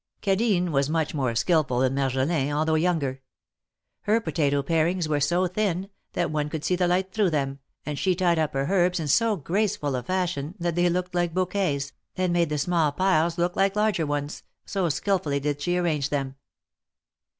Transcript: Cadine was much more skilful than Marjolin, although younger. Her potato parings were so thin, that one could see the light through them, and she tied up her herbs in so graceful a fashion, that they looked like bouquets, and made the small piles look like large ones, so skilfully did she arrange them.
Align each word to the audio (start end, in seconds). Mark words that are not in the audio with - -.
Cadine 0.23 0.71
was 0.71 0.89
much 0.89 1.13
more 1.13 1.35
skilful 1.35 1.77
than 1.81 1.93
Marjolin, 1.93 2.51
although 2.51 2.73
younger. 2.73 3.21
Her 4.01 4.19
potato 4.19 4.63
parings 4.63 5.07
were 5.07 5.19
so 5.19 5.45
thin, 5.45 5.91
that 6.13 6.31
one 6.31 6.49
could 6.49 6.65
see 6.65 6.75
the 6.75 6.87
light 6.87 7.11
through 7.13 7.29
them, 7.29 7.59
and 7.85 7.99
she 7.99 8.15
tied 8.15 8.39
up 8.39 8.53
her 8.53 8.65
herbs 8.67 8.99
in 8.99 9.07
so 9.07 9.35
graceful 9.35 9.95
a 9.95 10.01
fashion, 10.01 10.55
that 10.57 10.73
they 10.73 10.89
looked 10.89 11.13
like 11.13 11.35
bouquets, 11.35 11.93
and 12.15 12.33
made 12.33 12.49
the 12.49 12.57
small 12.57 12.91
piles 12.91 13.37
look 13.37 13.55
like 13.55 13.75
large 13.75 13.99
ones, 13.99 14.41
so 14.65 14.89
skilfully 14.89 15.39
did 15.39 15.61
she 15.61 15.77
arrange 15.77 16.09
them. 16.09 16.35